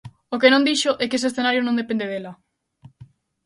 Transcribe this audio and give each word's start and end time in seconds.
O 0.33 0.35
que 0.41 0.51
non 0.53 0.65
dixo 0.69 0.91
é 1.03 1.05
que 1.09 1.17
ese 1.19 1.27
escenario 1.29 1.61
non 1.63 1.79
depende 1.81 2.09
dela. 2.11 2.33